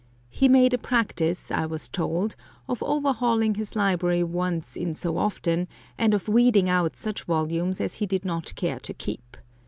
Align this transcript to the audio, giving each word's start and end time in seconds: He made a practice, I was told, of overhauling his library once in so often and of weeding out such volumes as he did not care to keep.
He 0.31 0.47
made 0.47 0.73
a 0.73 0.79
practice, 0.79 1.51
I 1.51 1.67
was 1.67 1.87
told, 1.87 2.35
of 2.67 2.81
overhauling 2.81 3.53
his 3.53 3.75
library 3.75 4.23
once 4.23 4.75
in 4.75 4.95
so 4.95 5.17
often 5.17 5.67
and 5.95 6.15
of 6.15 6.27
weeding 6.27 6.67
out 6.67 6.95
such 6.97 7.25
volumes 7.25 7.79
as 7.79 7.93
he 8.01 8.07
did 8.07 8.25
not 8.25 8.55
care 8.55 8.79
to 8.79 8.95
keep. 8.95 9.37